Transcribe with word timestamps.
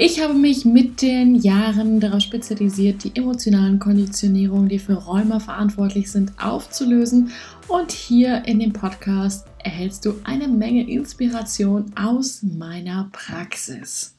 Ich 0.00 0.22
habe 0.22 0.34
mich 0.34 0.64
mit 0.64 1.02
den 1.02 1.34
Jahren 1.34 1.98
darauf 1.98 2.20
spezialisiert, 2.20 3.02
die 3.02 3.16
emotionalen 3.16 3.80
Konditionierungen, 3.80 4.68
die 4.68 4.78
für 4.78 4.92
Rheuma 4.92 5.40
verantwortlich 5.40 6.12
sind, 6.12 6.30
aufzulösen. 6.40 7.32
Und 7.66 7.90
hier 7.90 8.44
in 8.46 8.60
dem 8.60 8.72
Podcast 8.72 9.48
erhältst 9.58 10.04
du 10.04 10.14
eine 10.22 10.46
Menge 10.46 10.88
Inspiration 10.88 11.86
aus 11.96 12.44
meiner 12.44 13.08
Praxis. 13.10 14.16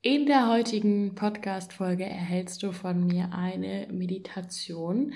In 0.00 0.24
der 0.24 0.48
heutigen 0.48 1.14
Podcast-Folge 1.16 2.04
erhältst 2.04 2.62
du 2.62 2.72
von 2.72 3.06
mir 3.06 3.28
eine 3.30 3.88
Meditation, 3.92 5.12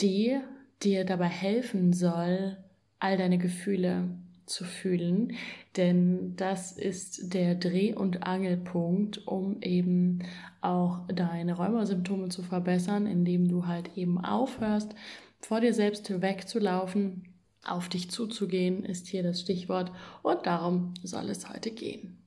die 0.00 0.40
dir 0.82 1.04
dabei 1.04 1.28
helfen 1.28 1.92
soll, 1.92 2.56
all 2.98 3.16
deine 3.16 3.38
Gefühle 3.38 4.08
zu 4.48 4.64
fühlen, 4.64 5.34
denn 5.76 6.34
das 6.36 6.72
ist 6.72 7.32
der 7.34 7.54
Dreh- 7.54 7.94
und 7.94 8.24
Angelpunkt, 8.24 9.26
um 9.26 9.60
eben 9.62 10.20
auch 10.60 11.06
deine 11.08 11.54
Rheumasymptome 11.56 12.28
zu 12.28 12.42
verbessern, 12.42 13.06
indem 13.06 13.48
du 13.48 13.66
halt 13.66 13.96
eben 13.96 14.22
aufhörst, 14.22 14.94
vor 15.40 15.60
dir 15.60 15.72
selbst 15.72 16.10
wegzulaufen, 16.20 17.34
auf 17.64 17.88
dich 17.88 18.10
zuzugehen, 18.10 18.84
ist 18.84 19.06
hier 19.06 19.22
das 19.22 19.40
Stichwort. 19.40 19.92
Und 20.22 20.46
darum 20.46 20.94
soll 21.02 21.28
es 21.28 21.48
heute 21.48 21.70
gehen. 21.70 22.18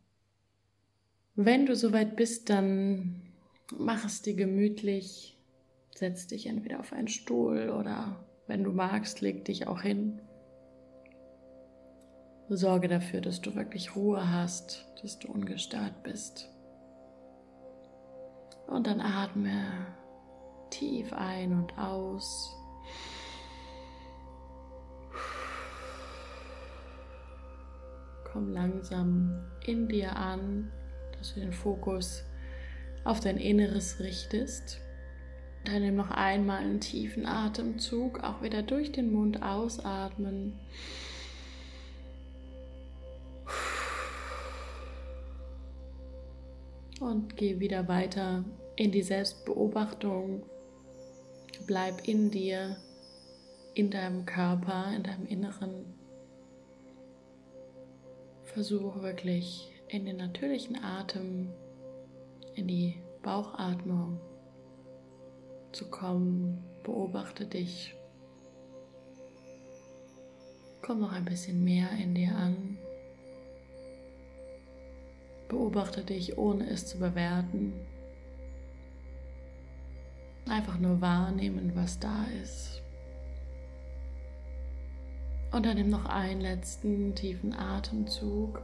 Wenn 1.35 1.65
du 1.65 1.75
soweit 1.75 2.15
bist, 2.15 2.49
dann 2.49 3.21
mach 3.77 4.05
es 4.05 4.21
dir 4.21 4.35
gemütlich, 4.35 5.37
setz 5.95 6.27
dich 6.27 6.45
entweder 6.45 6.79
auf 6.79 6.93
einen 6.93 7.07
Stuhl 7.07 7.69
oder 7.69 8.25
wenn 8.47 8.63
du 8.63 8.71
magst, 8.71 9.21
leg 9.21 9.45
dich 9.45 9.67
auch 9.67 9.81
hin 9.81 10.21
Sorge 12.57 12.87
dafür, 12.87 13.21
dass 13.21 13.41
du 13.41 13.55
wirklich 13.55 13.95
Ruhe 13.95 14.31
hast, 14.31 14.85
dass 15.01 15.19
du 15.19 15.31
ungestört 15.31 16.03
bist. 16.03 16.49
Und 18.67 18.87
dann 18.87 19.01
atme 19.01 19.87
tief 20.69 21.11
ein 21.13 21.53
und 21.53 21.77
aus. 21.77 22.55
Komm 28.31 28.51
langsam 28.51 29.51
in 29.65 29.89
dir 29.89 30.15
an, 30.15 30.71
dass 31.17 31.33
du 31.33 31.41
den 31.41 31.51
Fokus 31.51 32.23
auf 33.03 33.19
dein 33.19 33.37
Inneres 33.37 33.99
richtest. 33.99 34.79
Dann 35.65 35.81
nimm 35.81 35.95
noch 35.95 36.11
einmal 36.11 36.59
einen 36.59 36.79
tiefen 36.79 37.25
Atemzug, 37.25 38.23
auch 38.23 38.41
wieder 38.41 38.63
durch 38.63 38.91
den 38.91 39.11
Mund 39.11 39.43
ausatmen. 39.43 40.59
Und 47.01 47.35
geh 47.35 47.59
wieder 47.59 47.87
weiter 47.87 48.45
in 48.75 48.91
die 48.91 49.01
Selbstbeobachtung. 49.01 50.43
Bleib 51.65 52.07
in 52.07 52.29
dir, 52.29 52.77
in 53.73 53.89
deinem 53.89 54.27
Körper, 54.27 54.93
in 54.95 55.01
deinem 55.01 55.25
Inneren. 55.25 55.95
Versuche 58.43 59.01
wirklich 59.01 59.73
in 59.87 60.05
den 60.05 60.17
natürlichen 60.17 60.77
Atem, 60.83 61.49
in 62.53 62.67
die 62.67 63.01
Bauchatmung 63.23 64.19
zu 65.71 65.89
kommen. 65.89 66.63
Beobachte 66.83 67.47
dich. 67.47 67.95
Komm 70.83 70.99
noch 70.99 71.13
ein 71.13 71.25
bisschen 71.25 71.63
mehr 71.63 71.89
in 71.99 72.13
dir 72.13 72.35
an. 72.35 72.70
Beobachte 75.51 76.05
dich, 76.05 76.37
ohne 76.37 76.69
es 76.69 76.87
zu 76.87 76.97
bewerten. 76.97 77.73
Einfach 80.47 80.79
nur 80.79 81.01
wahrnehmen, 81.01 81.73
was 81.75 81.99
da 81.99 82.25
ist. 82.41 82.81
Und 85.51 85.65
dann 85.65 85.75
nimm 85.75 85.89
noch 85.89 86.05
einen 86.05 86.39
letzten 86.39 87.15
tiefen 87.15 87.53
Atemzug. 87.53 88.61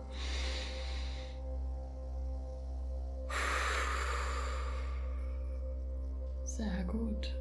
Sehr 6.45 6.85
gut. 6.85 7.35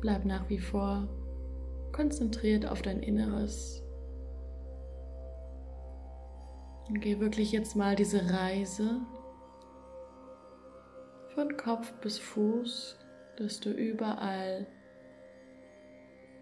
Bleib 0.00 0.24
nach 0.24 0.48
wie 0.48 0.60
vor 0.60 1.08
konzentriert 1.92 2.64
auf 2.64 2.80
dein 2.80 3.02
Inneres. 3.02 3.81
Und 6.92 7.00
geh 7.00 7.18
wirklich 7.20 7.52
jetzt 7.52 7.74
mal 7.74 7.96
diese 7.96 8.30
Reise 8.30 9.00
von 11.34 11.56
Kopf 11.56 11.90
bis 12.02 12.18
Fuß, 12.18 12.98
dass 13.38 13.60
du 13.60 13.70
überall 13.70 14.66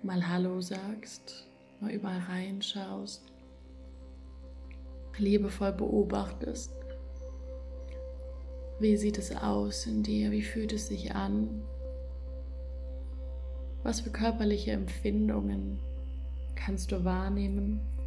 mal 0.02 0.28
Hallo 0.28 0.60
sagst, 0.60 1.46
mal 1.78 1.92
überall 1.92 2.18
reinschaust, 2.28 3.32
liebevoll 5.18 5.70
beobachtest. 5.70 6.72
Wie 8.80 8.96
sieht 8.96 9.18
es 9.18 9.30
aus 9.36 9.86
in 9.86 10.02
dir? 10.02 10.32
Wie 10.32 10.42
fühlt 10.42 10.72
es 10.72 10.88
sich 10.88 11.14
an? 11.14 11.62
Was 13.84 14.00
für 14.00 14.10
körperliche 14.10 14.72
Empfindungen 14.72 15.78
kannst 16.56 16.90
du 16.90 17.04
wahrnehmen? 17.04 17.99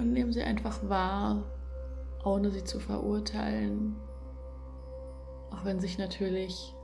Und 0.00 0.14
nehmen 0.14 0.32
sie 0.32 0.42
einfach 0.42 0.88
wahr, 0.88 1.44
ohne 2.24 2.50
sie 2.50 2.64
zu 2.64 2.80
verurteilen. 2.80 3.94
Auch 5.50 5.66
wenn 5.66 5.78
sich 5.78 5.98
natürlich 5.98 6.74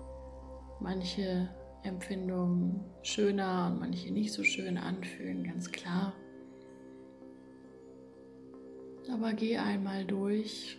manche 0.81 1.49
Empfindungen 1.83 2.85
schöner 3.03 3.71
und 3.73 3.81
manche 3.81 4.13
nicht 4.13 4.35
so 4.35 4.43
schön 4.43 4.77
anfühlen, 4.77 5.45
ganz 5.45 5.73
klar. 5.73 6.13
Aber 9.11 9.33
geh 9.33 9.57
einmal 9.57 10.05
durch 10.05 10.79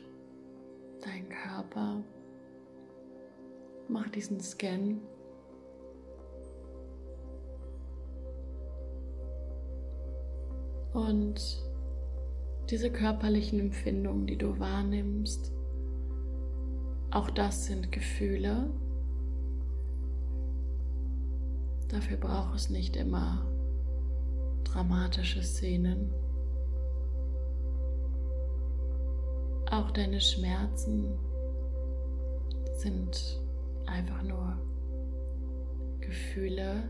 deinen 1.02 1.30
Körper, 1.30 2.04
mach 3.88 4.10
diesen 4.10 4.40
Scan. 4.42 5.00
Und 10.94 11.67
diese 12.70 12.92
körperlichen 12.92 13.60
Empfindungen, 13.60 14.28
die 14.28 14.38
du 14.38 14.60
wahrnimmst, 14.60 15.54
auch 17.12 17.30
das 17.30 17.66
sind 17.66 17.92
Gefühle. 17.92 18.70
Dafür 21.88 22.18
braucht 22.18 22.56
es 22.56 22.70
nicht 22.70 22.98
immer 22.98 23.46
dramatische 24.66 25.42
Szenen. 25.42 26.14
Auch 29.72 29.92
deine 29.92 30.20
Schmerzen 30.20 31.18
sind 32.76 33.42
einfach 33.86 34.22
nur 34.24 34.58
Gefühle, 36.02 36.90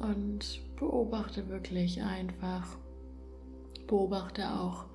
und 0.00 0.60
beobachte 0.76 1.48
wirklich 1.48 2.02
einfach. 2.02 2.76
Beobachte 3.86 4.50
auch, 4.50 4.86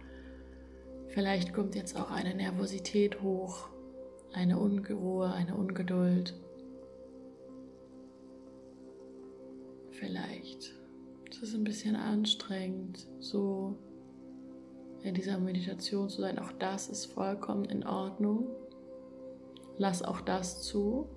vielleicht 1.09 1.53
kommt 1.53 1.75
jetzt 1.75 1.95
auch 1.95 2.11
eine 2.11 2.33
Nervosität 2.35 3.21
hoch, 3.21 3.69
eine 4.33 4.59
Unruhe, 4.59 5.31
eine 5.31 5.55
Ungeduld. 5.55 6.33
Vielleicht. 9.91 10.73
Es 11.29 11.41
ist 11.41 11.55
ein 11.55 11.63
bisschen 11.63 11.95
anstrengend, 11.95 13.07
so 13.19 13.77
in 15.01 15.13
dieser 15.13 15.37
Meditation 15.37 16.09
zu 16.09 16.21
sein. 16.21 16.39
Auch 16.39 16.51
das 16.53 16.89
ist 16.89 17.05
vollkommen 17.05 17.65
in 17.65 17.85
Ordnung. 17.85 18.47
Lass 19.77 20.01
auch 20.01 20.21
das 20.21 20.63
zu. 20.63 21.07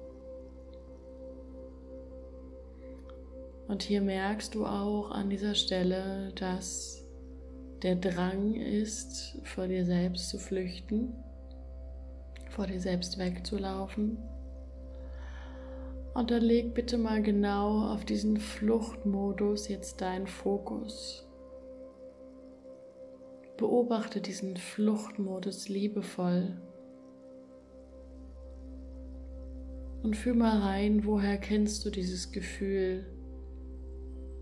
Und 3.69 3.83
hier 3.83 4.01
merkst 4.01 4.55
du 4.55 4.65
auch 4.65 5.11
an 5.11 5.29
dieser 5.29 5.55
Stelle, 5.55 6.33
dass 6.35 7.05
der 7.83 7.97
Drang 7.97 8.55
ist, 8.55 9.39
vor 9.45 9.69
dir 9.69 9.85
selbst 9.85 10.31
zu 10.31 10.39
flüchten, 10.39 11.13
vor 12.49 12.67
dir 12.67 12.81
selbst 12.81 13.19
wegzulaufen. 13.19 14.17
Und 16.15 16.31
dann 16.31 16.43
leg 16.43 16.73
bitte 16.73 16.97
mal 16.97 17.23
genau 17.23 17.93
auf 17.93 18.07
diesen 18.07 18.39
Fluchtmodus 18.39 19.69
jetzt 19.69 20.01
deinen 20.01 20.27
Fokus. 20.27 21.29
Beobachte 23.59 24.23
diesen 24.23 24.57
Fluchtmodus 24.57 25.69
liebevoll. 25.69 26.57
Und 30.03 30.17
fühl 30.17 30.35
mal 30.35 30.59
rein, 30.59 31.05
woher 31.05 31.37
kennst 31.37 31.85
du 31.85 31.91
dieses 31.91 32.33
Gefühl, 32.33 33.05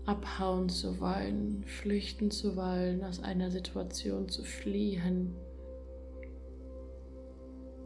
abhauen 0.07 0.69
zu 0.69 0.99
wollen, 1.01 1.63
flüchten 1.65 2.31
zu 2.31 2.55
wollen, 2.55 3.03
aus 3.03 3.21
einer 3.21 3.51
Situation 3.51 4.29
zu 4.29 4.43
fliehen. 4.43 5.35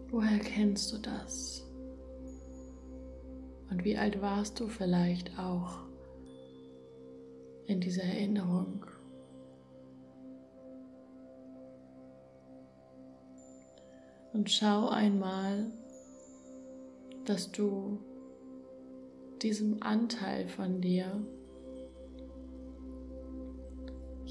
Woher 0.09 0.39
kennst 0.39 0.93
du 0.93 0.99
das? 0.99 1.67
Und 3.71 3.83
wie 3.83 3.97
alt 3.97 4.21
warst 4.21 4.59
du 4.59 4.67
vielleicht 4.67 5.39
auch 5.39 5.79
in 7.65 7.81
dieser 7.81 8.03
Erinnerung? 8.03 8.85
Und 14.33 14.51
schau 14.51 14.89
einmal, 14.89 15.71
dass 17.25 17.51
du 17.51 17.99
diesem 19.41 19.81
Anteil 19.81 20.47
von 20.47 20.81
dir 20.81 21.25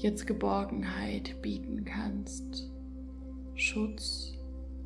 jetzt 0.01 0.25
Geborgenheit 0.25 1.41
bieten 1.41 1.85
kannst, 1.85 2.69
Schutz 3.55 4.33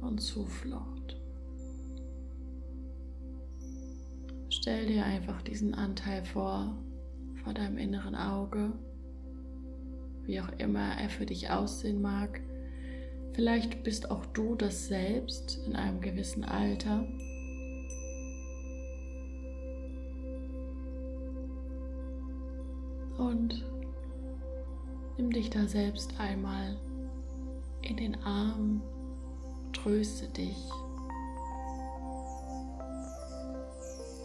und 0.01 0.19
Zuflucht. 0.19 1.17
Stell 4.50 4.88
dir 4.88 5.06
einfach 5.06 5.41
diesen 5.41 5.73
Anteil 5.73 6.25
vor, 6.25 6.75
vor 7.44 7.53
deinem 7.53 7.77
inneren 7.77 8.15
Auge, 8.15 8.73
wie 10.23 10.41
auch 10.41 10.51
immer 10.57 10.97
er 11.00 11.09
für 11.09 11.25
dich 11.25 11.50
aussehen 11.50 12.01
mag. 12.01 12.41
Vielleicht 13.33 13.83
bist 13.83 14.12
auch 14.12 14.25
du 14.27 14.56
das 14.56 14.88
selbst 14.88 15.59
in 15.65 15.75
einem 15.75 16.01
gewissen 16.01 16.44
Alter. 16.44 17.06
Und 23.17 23.65
Nimm 25.17 25.31
dich 25.31 25.50
da 25.50 25.65
selbst 25.65 26.19
einmal 26.19 26.77
in 27.81 27.95
den 27.95 28.21
Arm, 28.23 28.81
tröste 29.71 30.27
dich. 30.27 30.57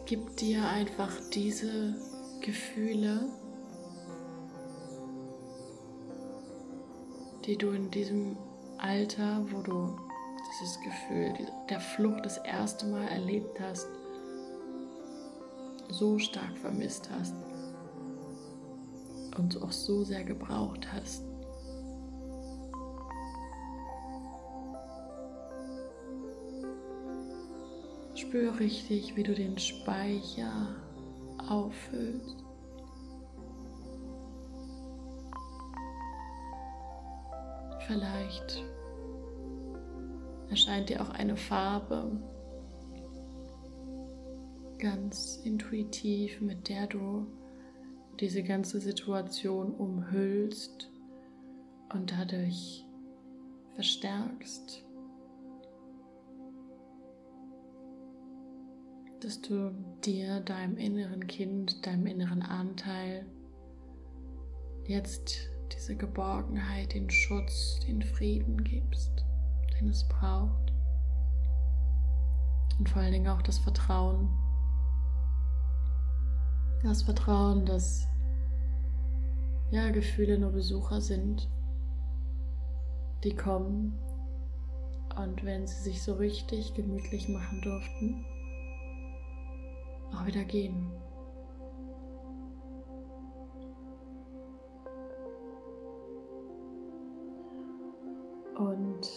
Gib 0.06 0.36
dir 0.38 0.66
einfach 0.68 1.12
diese 1.32 1.94
Gefühle, 2.40 3.20
die 7.46 7.56
du 7.56 7.70
in 7.70 7.92
diesem 7.92 8.36
Alter, 8.78 9.46
wo 9.52 9.62
du 9.62 9.96
dieses 10.50 10.80
Gefühl 10.80 11.32
der 11.68 11.78
Flucht 11.78 12.26
das 12.26 12.38
erste 12.38 12.86
Mal 12.86 13.06
erlebt 13.06 13.60
hast, 13.60 13.86
so 15.88 16.18
stark 16.18 16.58
vermisst 16.58 17.08
hast 17.12 17.34
und 19.38 19.62
auch 19.62 19.72
so 19.72 20.04
sehr 20.04 20.24
gebraucht 20.24 20.92
hast. 20.92 21.24
Spür 28.14 28.58
richtig, 28.58 29.16
wie 29.16 29.22
du 29.22 29.34
den 29.34 29.58
Speicher 29.58 30.68
auffüllst. 31.48 32.36
Vielleicht 37.86 38.64
erscheint 40.48 40.90
dir 40.90 41.00
auch 41.02 41.10
eine 41.10 41.36
Farbe 41.36 42.20
ganz 44.78 45.40
intuitiv, 45.44 46.40
mit 46.40 46.68
der 46.68 46.86
du 46.86 47.26
diese 48.20 48.42
ganze 48.42 48.80
Situation 48.80 49.74
umhüllst 49.74 50.90
und 51.94 52.12
dadurch 52.12 52.84
verstärkst. 53.74 54.84
Dass 59.20 59.40
du 59.40 59.72
dir, 60.04 60.40
deinem 60.40 60.76
inneren 60.76 61.26
Kind, 61.26 61.86
deinem 61.86 62.06
inneren 62.06 62.42
Anteil 62.42 63.26
jetzt 64.86 65.50
diese 65.72 65.96
Geborgenheit, 65.96 66.94
den 66.94 67.08
Schutz, 67.08 67.80
den 67.86 68.02
Frieden 68.02 68.62
gibst, 68.64 69.24
den 69.78 69.88
es 69.88 70.06
braucht. 70.08 70.72
Und 72.78 72.88
vor 72.88 73.02
allen 73.02 73.12
Dingen 73.12 73.28
auch 73.28 73.42
das 73.42 73.58
Vertrauen. 73.58 74.28
Das 76.82 77.02
Vertrauen, 77.02 77.66
dass 77.66 78.09
ja, 79.70 79.90
Gefühle 79.90 80.38
nur 80.38 80.50
Besucher 80.50 81.00
sind, 81.00 81.48
die 83.22 83.36
kommen 83.36 83.98
und 85.16 85.44
wenn 85.44 85.66
sie 85.66 85.82
sich 85.82 86.02
so 86.02 86.14
richtig 86.14 86.74
gemütlich 86.74 87.28
machen 87.28 87.60
durften, 87.62 88.24
auch 90.12 90.26
wieder 90.26 90.44
gehen. 90.44 90.90
Und 98.56 99.08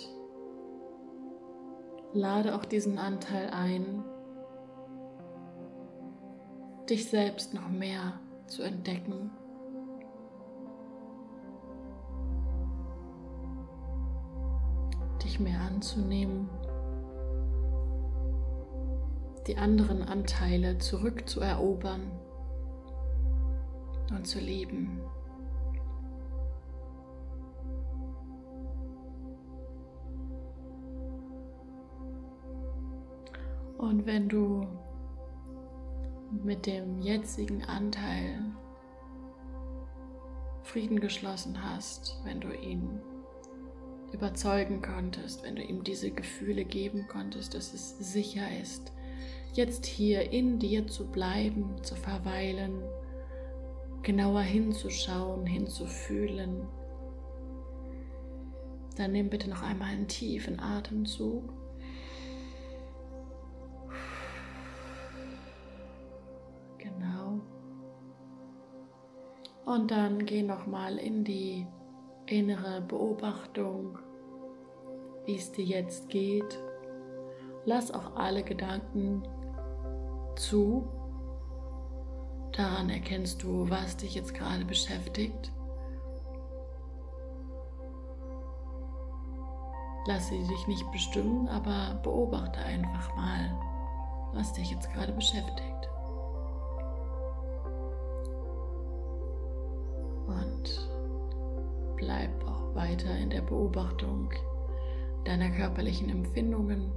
lade 2.14 2.56
auch 2.56 2.66
diesen 2.66 2.98
Anteil 2.98 3.50
ein, 3.50 4.04
dich 6.90 7.10
selbst 7.10 7.54
noch 7.54 7.70
mehr 7.70 8.20
zu 8.48 8.62
entdecken 8.62 9.32
dich 15.34 15.40
mehr 15.40 15.62
anzunehmen, 15.62 16.48
die 19.48 19.58
anderen 19.58 20.04
Anteile 20.04 20.78
zurückzuerobern 20.78 22.12
und 24.12 24.28
zu 24.28 24.40
lieben. 24.40 25.02
Und 33.78 34.06
wenn 34.06 34.30
du 34.30 34.68
mit 36.44 36.68
dem 36.68 37.02
jetzigen 37.02 37.64
Anteil 37.66 38.40
Frieden 40.62 41.00
geschlossen 41.00 41.64
hast, 41.64 42.22
wenn 42.24 42.40
du 42.40 42.54
ihn 42.54 43.02
überzeugen 44.14 44.82
konntest, 44.82 45.44
wenn 45.44 45.56
du 45.56 45.64
ihm 45.64 45.84
diese 45.84 46.12
Gefühle 46.12 46.66
geben 46.66 47.08
konntest, 47.08 47.54
dass 47.54 47.74
es 47.74 47.98
sicher 47.98 48.46
ist, 48.62 48.92
jetzt 49.54 49.86
hier 49.86 50.32
in 50.32 50.60
dir 50.60 50.88
zu 50.88 51.06
bleiben, 51.06 51.76
zu 51.84 51.96
verweilen, 51.96 52.84
genauer 54.02 54.42
hinzuschauen, 54.42 55.46
hinzufühlen. 55.46 56.68
Dann 58.98 59.14
nimm 59.14 59.30
bitte 59.30 59.50
noch 59.50 59.64
einmal 59.64 59.90
einen 59.90 60.08
tiefen 60.08 60.60
Atemzug. 60.60 61.52
Genau. 66.78 67.42
Und 69.66 69.90
dann 69.90 70.26
geh 70.26 70.44
noch 70.44 70.68
mal 70.68 70.98
in 70.98 71.24
die 71.24 71.66
innere 72.26 72.82
Beobachtung, 72.82 73.98
wie 75.26 75.36
es 75.36 75.52
dir 75.52 75.66
jetzt 75.66 76.10
geht. 76.10 76.60
Lass 77.66 77.92
auch 77.92 78.16
alle 78.16 78.44
Gedanken 78.44 79.24
zu. 80.36 80.88
Daran 82.52 82.90
erkennst 82.90 83.42
du, 83.44 83.70
was 83.70 83.98
dich 83.98 84.16
jetzt 84.16 84.34
gerade 84.34 84.66
beschäftigt. 84.66 85.52
Lass 90.06 90.28
sie 90.28 90.44
dich 90.44 90.68
nicht 90.68 90.92
bestimmen, 90.92 91.48
aber 91.48 92.00
beobachte 92.04 92.60
einfach 92.60 93.16
mal, 93.16 93.58
was 94.34 94.52
dich 94.54 94.70
jetzt 94.70 94.92
gerade 94.92 95.14
beschäftigt. 95.14 95.73
Weiter 102.74 103.18
in 103.18 103.30
der 103.30 103.42
Beobachtung 103.42 104.30
deiner 105.26 105.50
körperlichen 105.52 106.10
Empfindungen. 106.10 106.92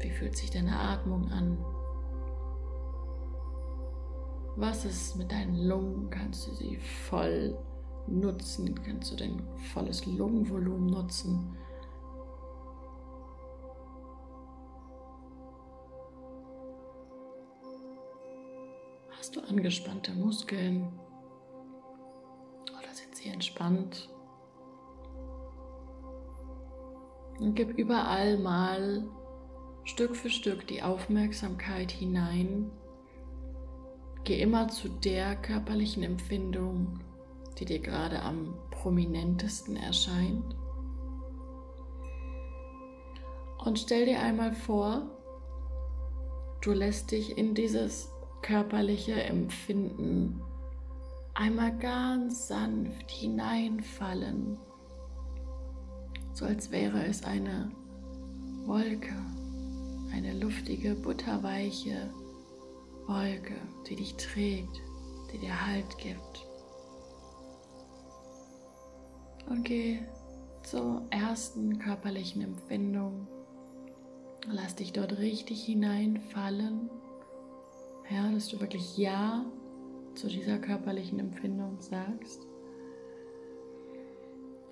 Wie 0.00 0.10
fühlt 0.10 0.36
sich 0.36 0.50
deine 0.50 0.78
Atmung 0.78 1.30
an? 1.30 1.58
Was 4.56 4.84
ist 4.84 5.16
mit 5.16 5.30
deinen 5.30 5.66
Lungen? 5.68 6.10
Kannst 6.10 6.48
du 6.48 6.54
sie 6.54 6.76
voll 6.76 7.56
nutzen? 8.06 8.74
Kannst 8.84 9.12
du 9.12 9.16
dein 9.16 9.42
volles 9.72 10.06
Lungenvolumen 10.06 10.86
nutzen? 10.86 11.56
Hast 19.18 19.36
du 19.36 19.40
angespannte 19.40 20.12
Muskeln? 20.12 20.88
Sie 23.18 23.30
entspannt? 23.30 24.08
Und 27.40 27.54
gib 27.54 27.76
überall 27.76 28.38
mal 28.38 29.08
Stück 29.84 30.14
für 30.14 30.30
Stück 30.30 30.68
die 30.68 30.82
Aufmerksamkeit 30.82 31.90
hinein. 31.90 32.70
Geh 34.22 34.40
immer 34.40 34.68
zu 34.68 34.88
der 34.88 35.34
körperlichen 35.34 36.04
Empfindung, 36.04 37.00
die 37.58 37.64
dir 37.64 37.80
gerade 37.80 38.22
am 38.22 38.54
prominentesten 38.70 39.76
erscheint. 39.76 40.54
Und 43.64 43.80
stell 43.80 44.06
dir 44.06 44.20
einmal 44.20 44.52
vor, 44.52 45.10
du 46.60 46.70
lässt 46.70 47.10
dich 47.10 47.36
in 47.36 47.54
dieses 47.54 48.12
körperliche 48.42 49.20
Empfinden 49.20 50.40
einmal 51.38 51.76
ganz 51.78 52.48
sanft 52.48 53.10
hineinfallen, 53.10 54.58
so 56.34 56.44
als 56.44 56.72
wäre 56.72 57.04
es 57.06 57.22
eine 57.22 57.70
Wolke, 58.64 59.14
eine 60.12 60.34
luftige, 60.34 60.96
butterweiche 60.96 62.12
Wolke, 63.06 63.54
die 63.88 63.94
dich 63.94 64.16
trägt, 64.16 64.82
die 65.32 65.38
dir 65.38 65.66
Halt 65.66 65.96
gibt. 65.98 66.44
Und 69.48 69.64
geh 69.64 70.00
zur 70.64 71.02
ersten 71.10 71.78
körperlichen 71.78 72.42
Empfindung. 72.42 73.28
Lass 74.46 74.74
dich 74.74 74.92
dort 74.92 75.18
richtig 75.18 75.64
hineinfallen 75.64 76.90
ja, 78.10 78.30
dass 78.30 78.48
du 78.48 78.60
wirklich 78.60 78.96
Ja 78.96 79.44
zu 80.18 80.26
dieser 80.26 80.58
körperlichen 80.58 81.20
Empfindung 81.20 81.80
sagst. 81.80 82.46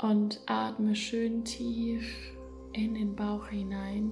Und 0.02 0.42
atme 0.46 0.94
schön 0.94 1.44
tief 1.44 2.36
in 2.72 2.94
den 2.94 3.14
Bauch 3.14 3.46
hinein. 3.46 4.10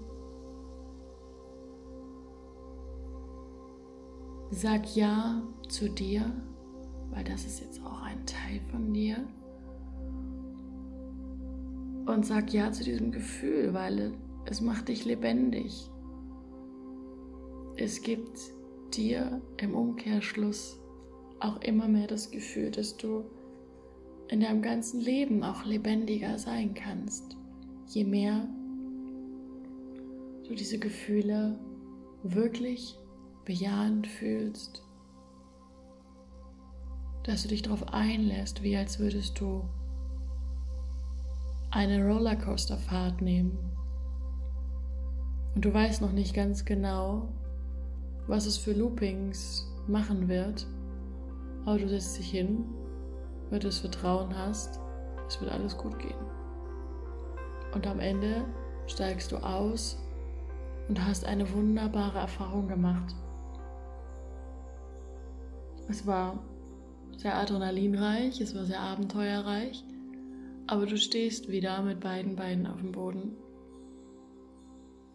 Sag 4.51 4.95
Ja 4.95 5.43
zu 5.69 5.91
dir, 5.91 6.31
weil 7.11 7.25
das 7.25 7.45
ist 7.45 7.61
jetzt 7.61 7.85
auch 7.85 8.03
ein 8.03 8.25
Teil 8.25 8.61
von 8.71 8.95
dir. 8.95 9.17
Und 12.07 12.25
sag 12.25 12.53
Ja 12.53 12.71
zu 12.71 12.85
diesem 12.85 13.11
Gefühl, 13.11 13.75
weil 13.75 14.13
es 14.47 14.61
macht 14.61 14.89
dich 14.89 15.05
lebendig. 15.05 15.91
Es 17.77 18.03
gibt 18.03 18.39
dir 18.95 19.43
im 19.57 19.75
Umkehrschluss 19.75 20.84
auch 21.45 21.61
immer 21.61 21.89
mehr 21.89 22.07
das 22.07 22.31
Gefühl, 22.31 22.71
dass 22.71 22.97
du 22.97 23.25
in 24.29 24.41
deinem 24.41 24.63
ganzen 24.63 25.01
Leben 25.01 25.43
auch 25.43 25.65
lebendiger 25.65 26.39
sein 26.39 26.75
kannst. 26.75 27.37
Je 27.89 28.05
mehr 28.05 28.49
du 30.49 30.55
diese 30.55 30.79
Gefühle 30.79 31.59
wirklich 32.23 32.99
bejahend 33.45 34.07
fühlst, 34.07 34.83
dass 37.25 37.43
du 37.43 37.49
dich 37.49 37.63
darauf 37.63 37.93
einlässt, 37.93 38.63
wie 38.63 38.77
als 38.77 38.99
würdest 38.99 39.39
du 39.41 39.65
eine 41.71 42.07
Rollercoasterfahrt 42.07 43.21
nehmen. 43.21 43.59
Und 45.55 45.65
du 45.65 45.73
weißt 45.73 46.03
noch 46.03 46.13
nicht 46.13 46.35
ganz 46.35 46.65
genau, 46.65 47.29
was 48.27 48.47
es 48.47 48.57
für 48.57 48.73
Loopings 48.73 49.67
machen 49.87 50.29
wird. 50.29 50.67
Aber 51.65 51.79
du 51.79 51.89
setzt 51.89 52.19
dich 52.19 52.31
hin, 52.31 52.65
weil 53.51 53.59
du 53.59 53.69
das 53.69 53.79
Vertrauen 53.79 54.37
hast, 54.37 54.81
es 55.29 55.41
wird 55.41 55.51
alles 55.51 55.77
gut 55.77 55.99
gehen. 55.99 56.15
Und 57.75 57.87
am 57.87 58.01
Ende 58.01 58.45
steigst 58.87 59.33
du 59.33 59.37
aus 59.39 59.99
und 60.89 61.05
hast 61.05 61.25
eine 61.25 61.51
wunderbare 61.53 62.19
Erfahrung 62.19 62.69
gemacht. 62.69 63.15
Es 65.89 66.07
war 66.07 66.39
sehr 67.17 67.37
adrenalinreich, 67.37 68.41
es 68.41 68.55
war 68.55 68.65
sehr 68.65 68.81
abenteuerreich, 68.81 69.85
aber 70.67 70.87
du 70.87 70.97
stehst 70.97 71.49
wieder 71.49 71.83
mit 71.83 72.01
beiden 72.01 72.37
Beinen 72.37 72.67
auf 72.67 72.81
dem 72.81 72.93
Boden. 72.93 73.37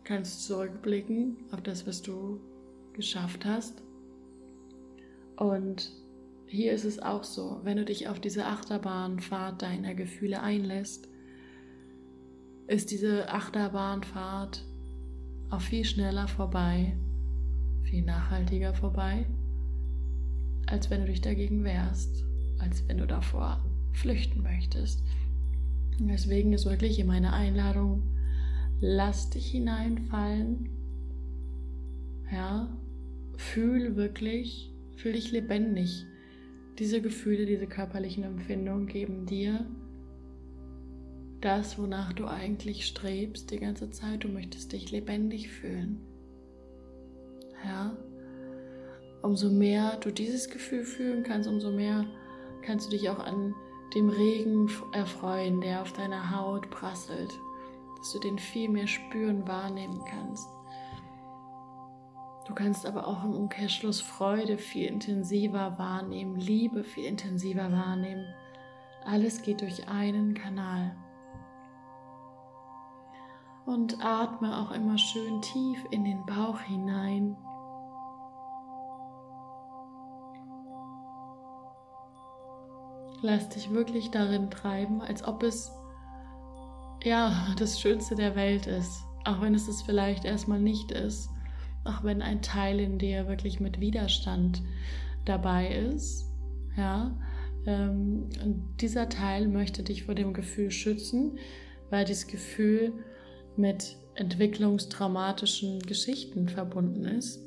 Kannst 0.04 0.46
zurückblicken 0.46 1.38
auf 1.52 1.62
das, 1.62 1.86
was 1.86 2.02
du 2.02 2.40
geschafft 2.94 3.46
hast. 3.46 3.84
Und 5.38 5.92
hier 6.50 6.74
ist 6.74 6.86
es 6.86 7.00
auch 7.00 7.24
so, 7.24 7.62
wenn 7.64 7.78
du 7.78 7.86
dich 7.86 8.08
auf 8.08 8.20
diese 8.20 8.46
Achterbahnfahrt 8.46 9.62
deiner 9.62 9.94
Gefühle 9.94 10.42
einlässt, 10.42 11.08
ist 12.68 12.92
diese 12.92 13.30
Achterbahnfahrt 13.30 14.66
auch 15.50 15.62
viel 15.62 15.86
schneller 15.86 16.28
vorbei, 16.28 16.98
viel 17.84 18.04
nachhaltiger 18.04 18.74
vorbei, 18.74 19.26
als 20.66 20.90
wenn 20.90 21.02
du 21.02 21.08
dich 21.08 21.22
dagegen 21.22 21.64
wehrst, 21.64 22.26
als 22.60 22.88
wenn 22.88 22.98
du 22.98 23.08
davor 23.08 23.64
flüchten 23.94 24.44
möchtest. 24.44 25.04
Deswegen 26.00 26.54
ist 26.54 26.66
wirklich 26.66 27.04
meine 27.06 27.34
Einladung, 27.34 28.04
lass 28.80 29.30
dich 29.30 29.52
hineinfallen, 29.52 30.70
ja, 32.32 32.70
Fühl 33.40 33.96
wirklich, 33.96 34.70
fühl 34.98 35.14
dich 35.14 35.32
lebendig. 35.32 36.06
Diese 36.80 37.02
Gefühle, 37.02 37.46
diese 37.46 37.68
körperlichen 37.68 38.24
Empfindungen 38.24 38.88
geben 38.88 39.26
dir 39.26 39.66
das, 41.42 41.78
wonach 41.78 42.14
du 42.14 42.26
eigentlich 42.26 42.86
strebst 42.86 43.52
die 43.52 43.60
ganze 43.60 43.90
Zeit. 43.92 44.24
Du 44.24 44.30
möchtest 44.30 44.72
dich 44.72 44.90
lebendig 44.90 45.50
fühlen. 45.50 46.00
Ja? 47.66 47.98
Umso 49.22 49.50
mehr 49.50 49.98
du 49.98 50.12
dieses 50.12 50.50
Gefühl 50.50 50.86
fühlen 50.86 51.24
kannst, 51.24 51.50
umso 51.50 51.70
mehr 51.70 52.06
kannst 52.62 52.88
du 52.88 52.92
dich 52.92 53.10
auch 53.10 53.20
an 53.20 53.54
dem 53.94 54.10
Regen 54.10 54.70
erfreuen, 54.94 55.60
der 55.60 55.82
auf 55.82 55.92
deiner 55.92 56.32
Haut 56.38 56.70
prasselt, 56.70 57.32
dass 57.98 58.14
du 58.14 58.20
den 58.20 58.40
viel 58.40 58.70
mehr 58.70 58.88
spüren, 58.88 59.46
wahrnehmen 59.48 60.00
kannst. 60.10 60.48
Du 62.50 62.56
kannst 62.56 62.88
aber 62.88 63.08
auch 63.08 63.24
im 63.24 63.36
Umkehrschluss 63.36 64.02
Freude 64.02 64.58
viel 64.58 64.88
intensiver 64.88 65.78
wahrnehmen, 65.78 66.36
Liebe 66.36 66.84
viel 66.84 67.06
intensiver 67.06 67.72
wahrnehmen. 67.72 68.26
Alles 69.06 69.44
geht 69.44 69.62
durch 69.62 69.88
einen 69.88 70.34
Kanal. 70.34 70.96
Und 73.68 74.04
atme 74.04 74.58
auch 74.58 74.72
immer 74.72 74.98
schön 74.98 75.44
tief 75.44 75.86
in 75.92 76.04
den 76.04 76.26
Bauch 76.26 76.60
hinein. 76.62 77.38
Lass 83.22 83.50
dich 83.50 83.70
wirklich 83.70 84.10
darin 84.10 84.50
treiben, 84.50 85.04
als 85.04 85.24
ob 85.24 85.44
es 85.44 85.72
ja 87.04 87.32
das 87.60 87.80
Schönste 87.80 88.16
der 88.16 88.36
Welt 88.36 88.66
ist, 88.66 89.04
auch 89.24 89.40
wenn 89.40 89.54
es 89.54 89.68
es 89.68 89.84
vielleicht 89.84 90.26
erstmal 90.26 90.60
nicht 90.60 90.92
ist 90.92 91.30
auch 91.84 92.04
wenn 92.04 92.22
ein 92.22 92.42
Teil 92.42 92.80
in 92.80 92.98
dir 92.98 93.28
wirklich 93.28 93.60
mit 93.60 93.80
Widerstand 93.80 94.62
dabei 95.26 95.76
ist, 95.76 96.26
ja, 96.78 97.18
ähm, 97.66 98.30
und 98.44 98.78
dieser 98.82 99.10
Teil 99.10 99.48
möchte 99.48 99.84
dich 99.84 100.04
vor 100.04 100.16
dem 100.16 100.34
Gefühl 100.34 100.72
schützen, 100.72 101.38
weil 101.90 102.06
dieses 102.06 102.28
Gefühl 102.28 102.94
mit 103.56 103.98
entwicklungstraumatischen 104.16 105.80
Geschichten 105.82 106.50
verbunden 106.50 107.06
ist. 107.06 107.46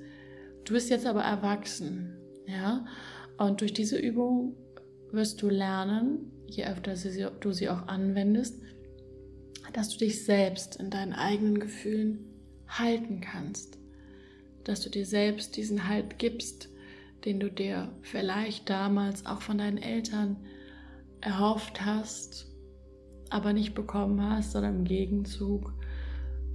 Du 0.65 0.75
bist 0.75 0.91
jetzt 0.91 1.07
aber 1.07 1.23
erwachsen, 1.23 2.17
ja, 2.47 2.85
und 3.39 3.61
durch 3.61 3.73
diese 3.73 3.99
Übung 3.99 4.55
wirst 5.11 5.43
du 5.43 5.49
lernen, 5.49 6.33
je 6.47 6.67
öfter 6.67 6.95
du 7.41 7.53
sie 7.53 7.69
auch 7.69 7.89
anwendest, 7.89 8.61
dass 9.73 9.91
du 9.91 9.99
dich 9.99 10.25
selbst 10.25 10.77
in 10.77 10.91
deinen 10.91 11.12
eigenen 11.12 11.59
Gefühlen 11.59 12.27
halten 12.69 13.21
kannst 13.21 13.82
dass 14.64 14.81
du 14.81 14.90
dir 14.90 15.07
selbst 15.07 15.57
diesen 15.57 15.88
Halt 15.88 16.19
gibst, 16.19 16.69
den 17.25 17.40
du 17.40 17.50
dir 17.50 17.92
vielleicht 18.02 18.69
damals 18.69 19.26
auch 19.26 19.42
von 19.42 19.59
deinen 19.59 19.78
Eltern 19.78 20.37
erhofft 21.21 21.85
hast, 21.85 22.47
aber 23.31 23.52
nicht 23.52 23.75
bekommen 23.75 24.21
hast, 24.23 24.52
sondern 24.52 24.81
im 24.81 24.85
Gegenzug 24.85 25.73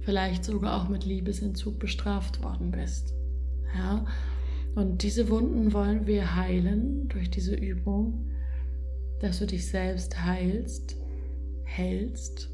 vielleicht 0.00 0.44
sogar 0.44 0.80
auch 0.80 0.88
mit 0.88 1.04
Liebesentzug 1.04 1.78
bestraft 1.78 2.42
worden 2.42 2.70
bist. 2.70 3.14
Ja? 3.76 4.06
Und 4.74 5.02
diese 5.02 5.28
Wunden 5.28 5.72
wollen 5.72 6.06
wir 6.06 6.36
heilen 6.36 7.08
durch 7.08 7.30
diese 7.30 7.54
Übung, 7.54 8.30
dass 9.20 9.40
du 9.40 9.46
dich 9.46 9.66
selbst 9.66 10.22
heilst, 10.22 10.96
hältst 11.64 12.50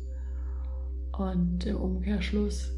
und 1.13 1.67
im 1.67 1.77
Umkehrschluss 1.77 2.73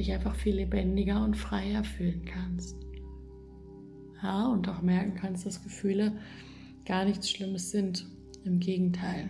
dich 0.00 0.12
einfach 0.12 0.34
viel 0.34 0.56
lebendiger 0.56 1.22
und 1.22 1.36
freier 1.36 1.84
fühlen 1.84 2.24
kannst. 2.24 2.76
Ja, 4.22 4.48
und 4.48 4.68
auch 4.68 4.82
merken 4.82 5.14
kannst, 5.14 5.46
dass 5.46 5.62
Gefühle 5.62 6.18
gar 6.84 7.04
nichts 7.04 7.30
Schlimmes 7.30 7.70
sind. 7.70 8.06
Im 8.44 8.58
Gegenteil. 8.58 9.28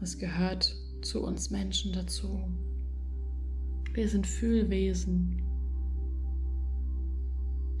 Es 0.00 0.18
gehört 0.18 0.74
zu 1.02 1.22
uns 1.22 1.50
Menschen 1.50 1.92
dazu. 1.92 2.40
Wir 3.92 4.08
sind 4.08 4.26
Fühlwesen. 4.26 5.42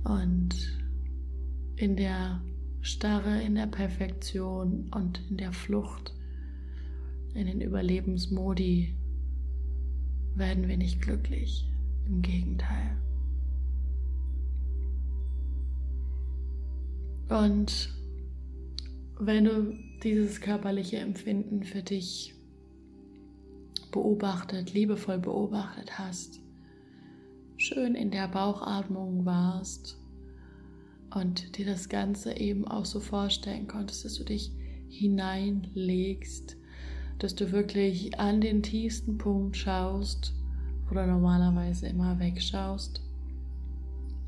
Und 0.04 0.54
in 1.76 1.96
der 1.96 2.42
Starre, 2.82 3.42
in 3.42 3.54
der 3.54 3.66
Perfektion 3.66 4.90
und 4.94 5.22
in 5.30 5.38
der 5.38 5.52
Flucht, 5.52 6.14
in 7.34 7.46
den 7.46 7.62
Überlebensmodi 7.62 8.97
werden 10.38 10.68
wir 10.68 10.76
nicht 10.76 11.02
glücklich. 11.02 11.68
Im 12.06 12.22
Gegenteil. 12.22 12.96
Und 17.28 17.92
wenn 19.18 19.44
du 19.44 19.74
dieses 20.02 20.40
körperliche 20.40 20.98
Empfinden 20.98 21.64
für 21.64 21.82
dich 21.82 22.34
beobachtet, 23.92 24.72
liebevoll 24.72 25.18
beobachtet 25.18 25.98
hast, 25.98 26.40
schön 27.56 27.94
in 27.94 28.10
der 28.10 28.28
Bauchatmung 28.28 29.26
warst 29.26 29.98
und 31.14 31.58
dir 31.58 31.66
das 31.66 31.88
Ganze 31.88 32.36
eben 32.36 32.66
auch 32.66 32.84
so 32.84 33.00
vorstellen 33.00 33.66
konntest, 33.66 34.04
dass 34.04 34.14
du 34.14 34.24
dich 34.24 34.52
hineinlegst, 34.88 36.56
dass 37.18 37.34
du 37.34 37.50
wirklich 37.52 38.18
an 38.18 38.40
den 38.40 38.62
tiefsten 38.62 39.18
Punkt 39.18 39.56
schaust, 39.56 40.34
wo 40.88 40.94
du 40.94 41.06
normalerweise 41.06 41.88
immer 41.88 42.18
wegschaust, 42.18 43.02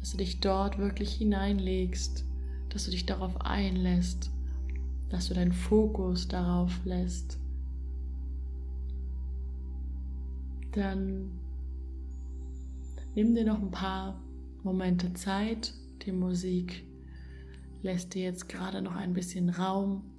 dass 0.01 0.13
du 0.13 0.17
dich 0.19 0.41
dort 0.41 0.79
wirklich 0.79 1.15
hineinlegst, 1.15 2.25
dass 2.71 2.85
du 2.85 2.91
dich 2.91 3.07
darauf 3.07 3.41
einlässt, 3.41 4.31
dass 5.09 5.29
du 5.29 5.35
deinen 5.35 5.53
Fokus 5.53 6.29
darauf 6.29 6.85
lässt, 6.85 7.39
dann 10.73 11.31
nimm 13.15 13.35
dir 13.35 13.45
noch 13.45 13.61
ein 13.61 13.71
paar 13.71 14.21
Momente 14.63 15.13
Zeit. 15.15 15.75
Die 16.07 16.13
Musik 16.13 16.85
lässt 17.83 18.15
dir 18.15 18.23
jetzt 18.23 18.49
gerade 18.49 18.83
noch 18.83 18.95
ein 18.95 19.13
bisschen 19.13 19.51
Raum. 19.51 20.10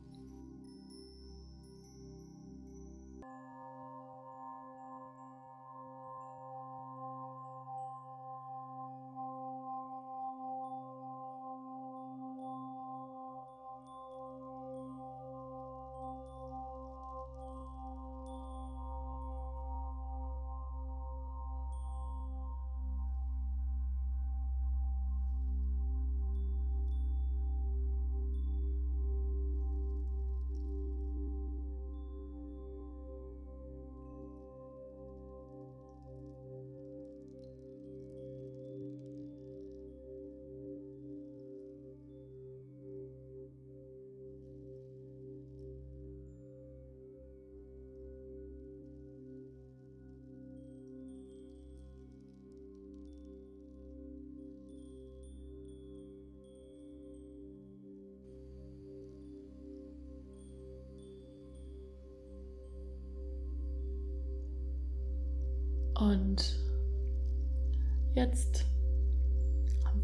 Jetzt, 68.31 68.65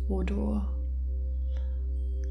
wo 0.09 0.21
du 0.21 0.61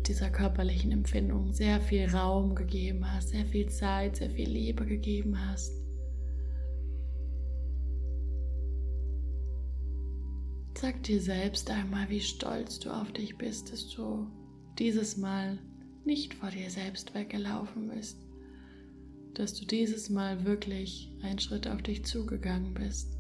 dieser 0.06 0.28
körperlichen 0.30 0.92
Empfindung 0.92 1.54
sehr 1.54 1.80
viel 1.80 2.06
Raum 2.08 2.54
gegeben 2.54 3.10
hast, 3.10 3.30
sehr 3.30 3.46
viel 3.46 3.68
Zeit, 3.70 4.16
sehr 4.16 4.30
viel 4.30 4.48
Liebe 4.48 4.84
gegeben 4.84 5.36
hast, 5.48 5.72
sag 10.78 11.02
dir 11.02 11.20
selbst 11.20 11.70
einmal, 11.70 12.10
wie 12.10 12.20
stolz 12.20 12.78
du 12.78 12.90
auf 12.90 13.10
dich 13.12 13.38
bist, 13.38 13.72
dass 13.72 13.88
du 13.88 14.26
dieses 14.78 15.16
Mal 15.16 15.58
nicht 16.04 16.34
vor 16.34 16.50
dir 16.50 16.68
selbst 16.68 17.14
weggelaufen 17.14 17.88
bist, 17.88 18.18
dass 19.32 19.54
du 19.54 19.64
dieses 19.64 20.10
Mal 20.10 20.44
wirklich 20.44 21.10
einen 21.22 21.38
Schritt 21.38 21.66
auf 21.66 21.80
dich 21.80 22.04
zugegangen 22.04 22.74
bist. 22.74 23.15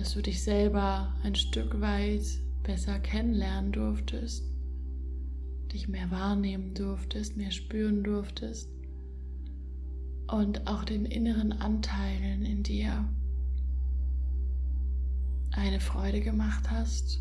Dass 0.00 0.14
du 0.14 0.22
dich 0.22 0.42
selber 0.42 1.14
ein 1.24 1.34
Stück 1.34 1.78
weit 1.82 2.22
besser 2.62 2.98
kennenlernen 3.00 3.70
durftest, 3.70 4.50
dich 5.74 5.88
mehr 5.88 6.10
wahrnehmen 6.10 6.72
durftest, 6.72 7.36
mehr 7.36 7.50
spüren 7.50 8.02
durftest 8.02 8.70
und 10.26 10.66
auch 10.66 10.84
den 10.84 11.04
inneren 11.04 11.52
Anteilen 11.52 12.46
in 12.46 12.62
dir 12.62 13.06
eine 15.52 15.80
Freude 15.80 16.22
gemacht 16.22 16.70
hast 16.70 17.20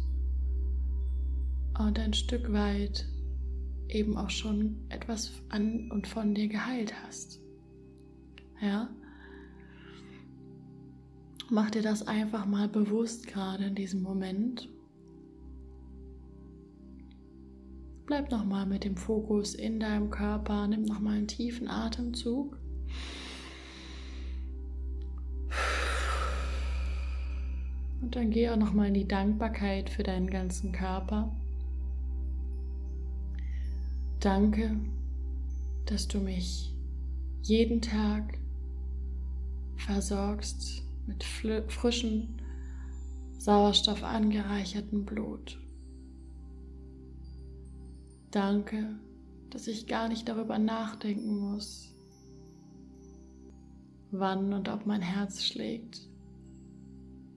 und 1.77 1.99
ein 1.99 2.13
Stück 2.13 2.53
weit 2.53 3.05
eben 3.89 4.15
auch 4.15 4.29
schon 4.29 4.77
etwas 4.87 5.33
an 5.49 5.91
und 5.91 6.07
von 6.07 6.33
dir 6.33 6.47
geheilt 6.47 6.93
hast. 7.03 7.41
Ja? 8.61 8.89
Mach 11.51 11.71
dir 11.71 11.81
das 11.81 12.07
einfach 12.07 12.45
mal 12.45 12.67
bewusst 12.67 13.25
gerade 13.25 13.65
in 13.65 13.75
diesem 13.75 14.03
Moment. 14.03 14.69
Bleib 18.05 18.29
nochmal 18.29 18.67
mit 18.67 18.83
dem 18.83 18.95
Fokus 18.95 19.55
in 19.55 19.79
deinem 19.79 20.11
Körper, 20.11 20.67
nimm 20.67 20.83
nochmal 20.83 21.17
einen 21.17 21.27
tiefen 21.27 21.67
Atemzug. 21.67 22.55
Und 28.01 28.15
dann 28.15 28.29
geh 28.29 28.49
auch 28.49 28.57
nochmal 28.57 28.89
in 28.89 28.93
die 28.93 29.07
Dankbarkeit 29.07 29.89
für 29.89 30.03
deinen 30.03 30.29
ganzen 30.29 30.71
Körper. 30.71 31.35
Danke, 34.19 34.75
dass 35.85 36.07
du 36.07 36.19
mich 36.19 36.75
jeden 37.41 37.81
Tag 37.81 38.37
versorgst 39.77 40.88
mit 41.09 41.23
frischem, 41.23 42.37
Sauerstoff 43.39 44.03
angereicherten 44.03 45.05
Blut. 45.05 45.59
Danke, 48.31 48.99
dass 49.49 49.67
ich 49.67 49.87
gar 49.87 50.07
nicht 50.07 50.29
darüber 50.29 50.59
nachdenken 50.59 51.39
muss, 51.39 51.95
wann 54.11 54.53
und 54.53 54.69
ob 54.69 54.85
mein 54.85 55.01
Herz 55.01 55.43
schlägt, 55.43 56.07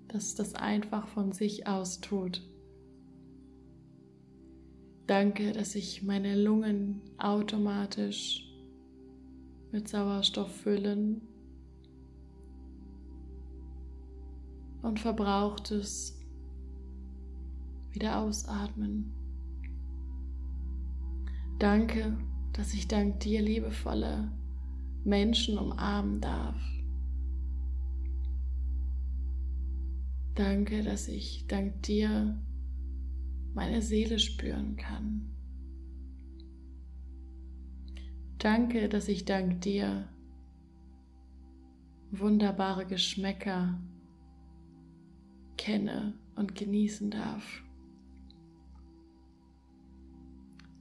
dass 0.09 0.25
es 0.25 0.35
das 0.35 0.55
einfach 0.55 1.09
von 1.09 1.33
sich 1.33 1.67
aus 1.67 2.01
tut. 2.01 2.43
Danke, 5.07 5.53
dass 5.53 5.75
ich 5.75 6.03
meine 6.03 6.41
Lungen 6.41 7.01
automatisch 7.17 8.47
mit 9.71 9.89
Sauerstoff 9.89 10.55
füllen 10.55 11.32
und 14.83 15.01
Verbrauchtes 15.01 16.21
wieder 17.93 18.19
ausatmen. 18.19 19.13
Danke, 21.59 22.19
dass 22.53 22.75
ich 22.75 22.89
dank 22.89 23.21
dir 23.21 23.41
liebevolle 23.41 24.33
Menschen 25.05 25.59
umarmen 25.59 26.21
darf. 26.21 26.61
Danke, 30.35 30.83
dass 30.83 31.09
ich 31.09 31.47
dank 31.47 31.83
dir 31.83 32.43
meine 33.55 33.83
Seele 33.83 34.19
spüren 34.19 34.77
kann. 34.77 35.29
Danke, 38.39 38.89
dass 38.89 39.09
ich 39.09 39.25
dank 39.25 39.61
dir 39.61 40.09
wunderbare 42.11 42.87
Geschmäcker 42.87 43.79
kenne 45.63 46.15
und 46.35 46.57
genießen 46.57 47.13
darf. 47.13 47.63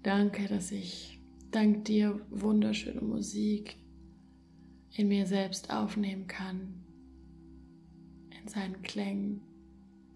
Danke, 0.01 0.47
dass 0.47 0.71
ich 0.71 1.19
dank 1.51 1.85
dir 1.85 2.19
wunderschöne 2.31 3.01
Musik 3.01 3.77
in 4.95 5.07
mir 5.07 5.27
selbst 5.27 5.71
aufnehmen 5.71 6.25
kann, 6.25 6.83
in 8.41 8.47
seinen 8.47 8.81
Klängen 8.81 9.41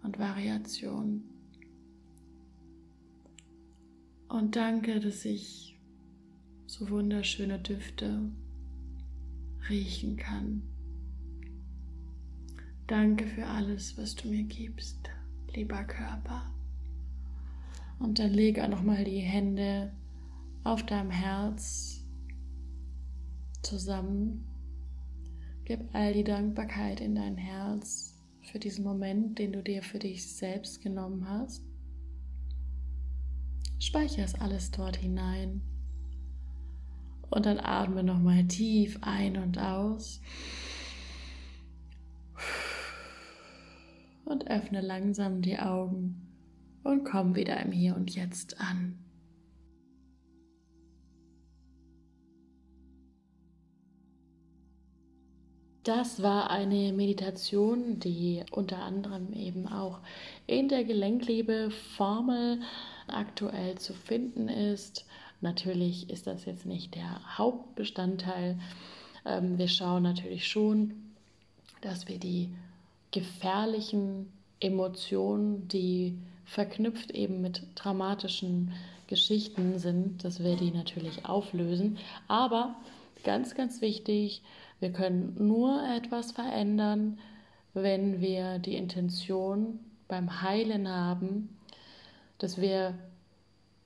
und 0.01 0.17
Variationen. 0.17 1.29
Und 4.27 4.55
danke, 4.55 4.99
dass 4.99 5.25
ich 5.25 5.77
so 6.65 6.89
wunderschöne 6.89 7.59
Düfte 7.59 8.31
riechen 9.69 10.17
kann. 10.17 10.63
Danke 12.87 13.25
für 13.25 13.47
alles, 13.47 13.97
was 13.97 14.13
du 14.13 14.27
mir 14.27 14.43
gibst, 14.43 15.09
lieber 15.55 15.83
Körper. 15.85 16.53
Und 17.97 18.19
dann 18.19 18.31
lege 18.31 18.63
auch 18.63 18.69
nochmal 18.69 19.03
die 19.03 19.21
Hände 19.21 19.91
auf 20.63 20.83
deinem 20.85 21.09
Herz 21.09 22.03
zusammen. 23.63 24.45
Gib 25.63 25.95
all 25.95 26.13
die 26.13 26.23
Dankbarkeit 26.23 27.01
in 27.01 27.15
dein 27.15 27.37
Herz 27.37 28.21
für 28.43 28.59
diesen 28.59 28.83
Moment, 28.83 29.39
den 29.39 29.53
du 29.53 29.63
dir 29.63 29.81
für 29.81 29.97
dich 29.97 30.31
selbst 30.31 30.83
genommen 30.83 31.27
hast. 31.27 31.63
Speicher 33.79 34.23
es 34.23 34.35
alles 34.35 34.69
dort 34.69 34.97
hinein. 34.97 35.61
Und 37.31 37.47
dann 37.47 37.59
atme 37.59 38.03
nochmal 38.03 38.45
tief 38.45 38.99
ein 39.01 39.37
und 39.37 39.57
aus. 39.57 40.21
Und 44.25 44.49
öffne 44.49 44.81
langsam 44.81 45.41
die 45.41 45.59
Augen 45.59 46.25
und 46.83 47.03
komm 47.05 47.35
wieder 47.35 47.59
im 47.61 47.71
Hier 47.71 47.95
und 47.95 48.13
Jetzt 48.15 48.59
an. 48.59 48.99
Das 55.85 56.23
war 56.23 56.49
eine 56.49 56.93
Meditation, 56.93 57.99
die 57.99 58.43
unter 58.49 58.79
anderem 58.79 59.31
eben 59.33 59.67
auch 59.67 59.99
in 60.47 60.67
der 60.67 60.83
Gelenkliebe-Formel 60.83 62.59
aktuell 63.07 63.77
zu 63.77 63.93
finden 63.93 64.47
ist. 64.47 65.05
Natürlich 65.41 66.09
ist 66.09 66.25
das 66.25 66.45
jetzt 66.45 66.65
nicht 66.65 66.95
der 66.95 67.37
Hauptbestandteil. 67.37 68.57
Ähm, 69.25 69.59
wir 69.59 69.67
schauen 69.67 70.01
natürlich 70.01 70.47
schon, 70.47 71.13
dass 71.81 72.07
wir 72.07 72.17
die 72.17 72.49
gefährlichen 73.15 74.29
Emotionen, 74.59 75.69
die 75.69 76.17
verknüpft 76.43 77.11
eben 77.11 77.39
mit 77.39 77.65
dramatischen 77.75 78.73
Geschichten 79.07 79.79
sind, 79.79 80.25
dass 80.25 80.43
wir 80.43 80.57
die 80.57 80.71
natürlich 80.71 81.25
auflösen. 81.25 81.97
Aber 82.27 82.75
ganz, 83.23 83.55
ganz 83.55 83.79
wichtig, 83.79 84.41
wir 84.81 84.91
können 84.91 85.33
nur 85.39 85.81
etwas 85.95 86.33
verändern, 86.33 87.17
wenn 87.73 88.19
wir 88.19 88.59
die 88.59 88.75
Intention 88.75 89.79
beim 90.09 90.41
Heilen 90.41 90.89
haben, 90.89 91.57
dass 92.37 92.59
wir 92.59 92.95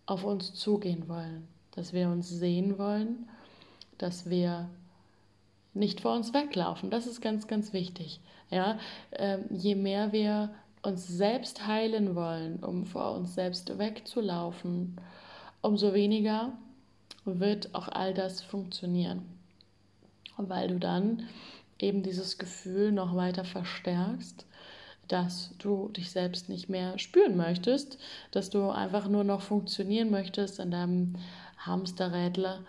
auf 0.08 0.24
uns 0.24 0.56
zugehen 0.56 1.08
wollen, 1.08 1.48
dass 1.72 1.94
wir 1.94 2.10
uns 2.10 2.30
sehen 2.30 2.80
wollen, 2.80 3.30
dass 4.00 4.28
wir 4.28 4.70
nicht 5.76 6.02
vor 6.02 6.16
uns 6.16 6.34
weglaufen. 6.34 6.90
Das 6.90 7.06
ist 7.06 7.22
ganz, 7.22 7.48
ganz 7.48 7.74
wichtig. 7.74 8.20
Ja, 8.50 8.80
ähm, 9.12 9.46
je 9.52 9.76
mehr 9.76 10.12
wir 10.12 10.50
uns 10.82 11.08
selbst 11.08 11.68
heilen 11.68 12.16
wollen, 12.16 12.64
um 12.64 12.86
vor 12.86 13.16
uns 13.16 13.36
selbst 13.36 13.78
wegzulaufen, 13.78 15.00
umso 15.62 15.94
weniger 15.94 16.54
wird 17.26 17.76
auch 17.76 17.88
all 17.90 18.14
das 18.14 18.42
funktionieren. 18.42 19.22
Weil 20.38 20.70
du 20.70 20.80
dann 20.80 21.28
eben 21.80 22.02
dieses 22.02 22.38
Gefühl 22.38 22.92
noch 22.92 23.16
weiter 23.16 23.44
verstärkst, 23.44 24.46
dass 25.08 25.52
du 25.58 25.90
dich 25.90 26.12
selbst 26.12 26.50
nicht 26.50 26.70
mehr 26.70 26.98
spüren 26.98 27.36
möchtest, 27.36 27.98
dass 28.32 28.50
du 28.50 28.70
einfach 28.70 29.08
nur 29.08 29.24
noch 29.24 29.42
funktionieren 29.42 30.12
möchtest 30.12 30.60
in 30.60 30.72
deinem 30.72 31.16
Hamsterrädler 31.58 32.60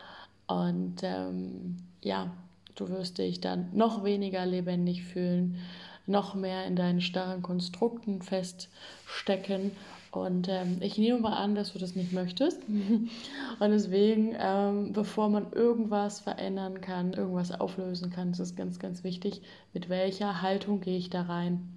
und 0.47 0.97
ähm, 1.03 1.77
ja, 2.03 2.33
du 2.81 2.89
wirst 2.89 3.19
dich 3.19 3.41
dann 3.41 3.69
noch 3.73 4.05
weniger 4.05 4.45
lebendig 4.45 5.05
fühlen 5.05 5.59
noch 6.11 6.35
mehr 6.35 6.67
in 6.67 6.77
deinen 6.77 7.01
starren 7.01 7.43
Konstrukten 7.43 8.21
feststecken. 8.21 9.73
Und 10.11 10.49
ähm, 10.49 10.79
ich 10.81 10.99
nehme 10.99 11.21
mal 11.21 11.37
an, 11.37 11.55
dass 11.55 11.73
du 11.73 11.79
das 11.79 11.95
nicht 11.95 12.13
möchtest. 12.13 12.61
Und 12.69 13.71
deswegen, 13.71 14.35
ähm, 14.39 14.93
bevor 14.93 15.29
man 15.29 15.53
irgendwas 15.53 16.21
verändern 16.21 16.81
kann, 16.81 17.13
irgendwas 17.13 17.53
auflösen 17.53 18.11
kann, 18.11 18.33
ist 18.33 18.41
es 18.41 18.57
ganz, 18.57 18.81
ganz 18.81 19.05
wichtig, 19.05 19.41
mit 19.73 19.89
welcher 19.89 20.43
Haltung 20.43 20.81
gehe 20.81 20.99
ich 20.99 21.11
da 21.11 21.23
rein. 21.23 21.69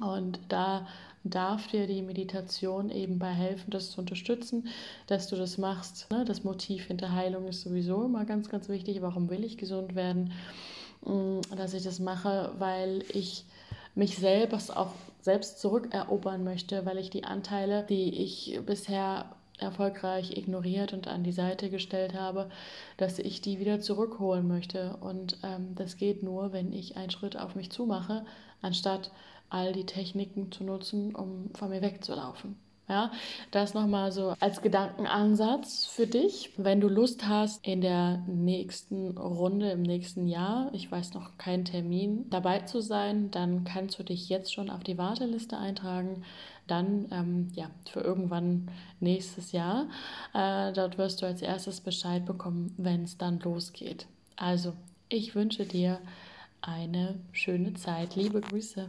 Und 0.00 0.40
da 0.48 0.86
darf 1.24 1.66
dir 1.68 1.86
die 1.86 2.02
Meditation 2.02 2.90
eben 2.90 3.18
bei 3.18 3.32
helfen, 3.32 3.70
das 3.70 3.90
zu 3.90 4.00
unterstützen, 4.00 4.68
dass 5.06 5.28
du 5.28 5.36
das 5.36 5.58
machst. 5.58 6.10
Ne? 6.10 6.24
Das 6.24 6.44
Motiv 6.44 6.86
hinter 6.86 7.12
Heilung 7.12 7.46
ist 7.48 7.62
sowieso 7.62 8.04
immer 8.04 8.24
ganz, 8.24 8.48
ganz 8.48 8.68
wichtig. 8.68 9.00
Warum 9.02 9.30
will 9.30 9.42
ich 9.42 9.56
gesund 9.56 9.94
werden? 9.94 10.32
Mm, 11.04 11.40
dass 11.56 11.74
ich 11.74 11.82
das 11.82 11.98
mache, 11.98 12.52
weil 12.58 13.04
ich 13.08 13.44
mich 13.94 14.16
selbst 14.16 14.76
auch 14.76 14.92
selbst 15.22 15.58
zurückerobern 15.60 16.44
möchte, 16.44 16.84
weil 16.84 16.98
ich 16.98 17.08
die 17.08 17.24
Anteile, 17.24 17.84
die 17.88 18.22
ich 18.22 18.60
bisher 18.66 19.24
erfolgreich 19.58 20.36
ignoriert 20.36 20.92
und 20.92 21.06
an 21.06 21.22
die 21.22 21.32
Seite 21.32 21.70
gestellt 21.70 22.14
habe, 22.14 22.50
dass 22.96 23.18
ich 23.18 23.40
die 23.40 23.58
wieder 23.58 23.80
zurückholen 23.80 24.46
möchte. 24.46 24.96
Und 25.00 25.38
ähm, 25.42 25.74
das 25.76 25.96
geht 25.96 26.22
nur, 26.22 26.52
wenn 26.52 26.72
ich 26.72 26.96
einen 26.96 27.10
Schritt 27.10 27.38
auf 27.38 27.54
mich 27.54 27.70
zumache, 27.70 28.24
anstatt 28.62 29.10
all 29.50 29.72
die 29.72 29.86
Techniken 29.86 30.50
zu 30.52 30.64
nutzen, 30.64 31.14
um 31.14 31.50
von 31.54 31.70
mir 31.70 31.82
wegzulaufen. 31.82 32.56
Ja, 32.86 33.10
das 33.50 33.72
nochmal 33.72 34.12
so 34.12 34.34
als 34.40 34.60
Gedankenansatz 34.60 35.86
für 35.86 36.06
dich. 36.06 36.50
Wenn 36.58 36.82
du 36.82 36.88
Lust 36.88 37.26
hast, 37.26 37.66
in 37.66 37.80
der 37.80 38.18
nächsten 38.26 39.16
Runde 39.16 39.70
im 39.70 39.80
nächsten 39.80 40.28
Jahr, 40.28 40.68
ich 40.74 40.92
weiß 40.92 41.14
noch 41.14 41.38
keinen 41.38 41.64
Termin, 41.64 42.28
dabei 42.28 42.60
zu 42.60 42.82
sein, 42.82 43.30
dann 43.30 43.64
kannst 43.64 43.98
du 43.98 44.02
dich 44.02 44.28
jetzt 44.28 44.52
schon 44.52 44.68
auf 44.68 44.84
die 44.84 44.98
Warteliste 44.98 45.56
eintragen. 45.56 46.24
Dann, 46.66 47.08
ähm, 47.10 47.48
ja, 47.54 47.70
für 47.90 48.00
irgendwann 48.00 48.70
nächstes 49.00 49.52
Jahr. 49.52 49.88
Äh, 50.34 50.74
dort 50.74 50.98
wirst 50.98 51.22
du 51.22 51.26
als 51.26 51.40
erstes 51.40 51.80
Bescheid 51.80 52.26
bekommen, 52.26 52.74
wenn 52.76 53.04
es 53.04 53.16
dann 53.16 53.40
losgeht. 53.40 54.06
Also, 54.36 54.74
ich 55.08 55.34
wünsche 55.34 55.64
dir 55.64 56.00
eine 56.60 57.18
schöne 57.32 57.72
Zeit. 57.74 58.14
Liebe 58.14 58.42
Grüße. 58.42 58.88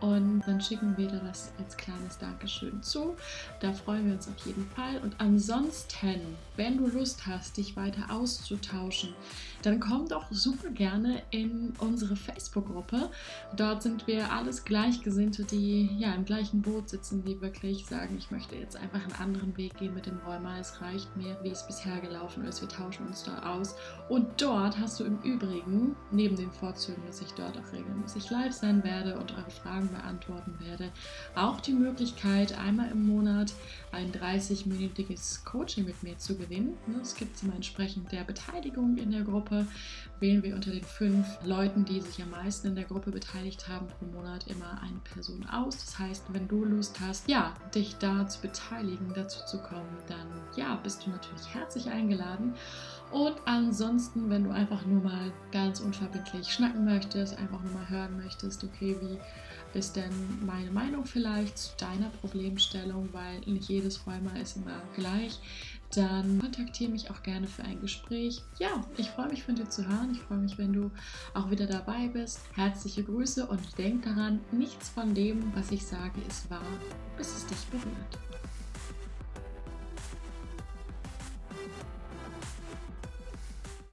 und 0.00 0.42
dann 0.46 0.60
schicken 0.60 0.96
wir 0.96 1.08
dir 1.08 1.20
das 1.20 1.52
als 1.58 1.76
kleines 1.76 2.18
Dankeschön 2.18 2.82
zu. 2.82 3.16
Da 3.60 3.72
freuen 3.72 4.06
wir 4.06 4.14
uns 4.14 4.28
auf 4.28 4.46
jeden 4.46 4.68
Fall. 4.70 4.98
Und 5.02 5.14
ansonsten, 5.18 6.20
wenn 6.56 6.78
du 6.78 6.86
Lust 6.86 7.26
hast, 7.26 7.56
dich 7.56 7.76
weiter 7.76 8.10
auszutauschen, 8.10 9.14
dann 9.64 9.80
komm 9.80 10.08
doch 10.08 10.26
super 10.30 10.68
gerne 10.68 11.22
in 11.30 11.72
unsere 11.78 12.16
Facebook-Gruppe. 12.16 13.10
Dort 13.56 13.82
sind 13.82 14.06
wir 14.06 14.30
alles 14.30 14.64
Gleichgesinnte, 14.64 15.44
die 15.44 15.90
ja 15.98 16.12
im 16.14 16.26
gleichen 16.26 16.60
Boot 16.60 16.90
sitzen, 16.90 17.24
die 17.24 17.40
wirklich 17.40 17.86
sagen, 17.86 18.16
ich 18.18 18.30
möchte 18.30 18.56
jetzt 18.56 18.76
einfach 18.76 19.02
einen 19.02 19.14
anderen 19.14 19.56
Weg 19.56 19.78
gehen 19.78 19.94
mit 19.94 20.04
dem 20.04 20.18
Rheuma. 20.18 20.58
Es 20.58 20.82
reicht 20.82 21.16
mir, 21.16 21.38
wie 21.42 21.48
es 21.48 21.66
bisher 21.66 21.98
gelaufen 22.00 22.44
ist. 22.44 22.60
Wir 22.60 22.68
tauschen 22.68 23.06
uns 23.06 23.22
dort 23.22 23.42
aus. 23.44 23.74
Und 24.10 24.40
dort 24.40 24.78
hast 24.78 25.00
du 25.00 25.04
im 25.04 25.18
Übrigen, 25.22 25.96
neben 26.10 26.36
den 26.36 26.52
Vorzügen, 26.52 27.02
dass 27.06 27.22
ich 27.22 27.32
dort 27.32 27.56
auch 27.56 27.72
regelmäßig 27.72 28.28
live 28.30 28.52
sein 28.52 28.84
werde 28.84 29.18
und 29.18 29.32
eure 29.32 29.50
Fragen 29.50 29.88
beantworten 29.88 30.58
werde, 30.60 30.90
auch 31.34 31.60
die 31.60 31.72
Möglichkeit, 31.72 32.58
einmal 32.58 32.90
im 32.90 33.06
Monat 33.06 33.54
ein 33.92 34.12
30-minütiges 34.12 35.44
Coaching 35.44 35.86
mit 35.86 36.02
mir 36.02 36.18
zu 36.18 36.36
gewinnen. 36.36 36.74
Es 37.00 37.14
gibt 37.14 37.42
immer 37.42 37.54
entsprechend 37.54 38.12
der 38.12 38.24
Beteiligung 38.24 38.98
in 38.98 39.10
der 39.10 39.22
Gruppe, 39.22 39.53
wählen 40.20 40.42
wir 40.42 40.54
unter 40.54 40.70
den 40.70 40.84
fünf 40.84 41.26
Leuten, 41.44 41.84
die 41.84 42.00
sich 42.00 42.22
am 42.22 42.30
meisten 42.30 42.68
in 42.68 42.74
der 42.76 42.84
Gruppe 42.84 43.10
beteiligt 43.10 43.68
haben, 43.68 43.86
pro 43.88 44.06
Monat 44.06 44.46
immer 44.46 44.80
eine 44.82 45.00
Person 45.12 45.44
aus. 45.46 45.84
Das 45.84 45.98
heißt, 45.98 46.24
wenn 46.32 46.48
du 46.48 46.64
Lust 46.64 46.98
hast, 47.00 47.28
ja, 47.28 47.54
dich 47.74 47.96
da 47.96 48.26
zu 48.26 48.40
beteiligen, 48.40 49.12
dazu 49.14 49.44
zu 49.46 49.58
kommen, 49.58 49.96
dann 50.08 50.26
ja, 50.56 50.76
bist 50.76 51.04
du 51.04 51.10
natürlich 51.10 51.52
herzlich 51.52 51.88
eingeladen. 51.88 52.54
Und 53.10 53.36
ansonsten, 53.44 54.30
wenn 54.30 54.44
du 54.44 54.50
einfach 54.50 54.84
nur 54.86 55.02
mal 55.02 55.32
ganz 55.52 55.80
unverbindlich 55.80 56.52
schnacken 56.52 56.84
möchtest, 56.84 57.38
einfach 57.38 57.62
nur 57.62 57.72
mal 57.72 57.88
hören 57.88 58.16
möchtest, 58.16 58.64
okay, 58.64 58.96
wie 59.00 59.18
ist 59.78 59.96
denn 59.96 60.12
meine 60.46 60.70
Meinung 60.70 61.04
vielleicht 61.04 61.58
zu 61.58 61.76
deiner 61.76 62.08
Problemstellung, 62.20 63.08
weil 63.12 63.40
nicht 63.40 63.68
jedes 63.68 64.06
Rheuma 64.06 64.32
ist 64.40 64.56
immer 64.56 64.80
gleich, 64.94 65.40
dann 65.96 66.38
kontaktiere 66.40 66.90
mich 66.90 67.10
auch 67.10 67.22
gerne 67.22 67.46
für 67.46 67.62
ein 67.64 67.80
Gespräch. 67.80 68.42
Ja, 68.58 68.84
ich 68.96 69.10
freue 69.10 69.28
mich 69.28 69.42
von 69.42 69.54
dir 69.54 69.68
zu 69.68 69.86
hören. 69.86 70.10
Ich 70.12 70.20
freue 70.20 70.38
mich, 70.38 70.58
wenn 70.58 70.72
du 70.72 70.90
auch 71.34 71.50
wieder 71.50 71.66
dabei 71.66 72.08
bist. 72.08 72.40
Herzliche 72.54 73.04
Grüße 73.04 73.46
und 73.46 73.78
denk 73.78 74.04
daran, 74.04 74.40
nichts 74.52 74.88
von 74.88 75.14
dem, 75.14 75.52
was 75.54 75.70
ich 75.70 75.84
sage, 75.84 76.20
ist 76.28 76.50
wahr, 76.50 76.62
bis 77.16 77.28
es 77.34 77.46
dich 77.46 77.64
berührt. 77.66 78.33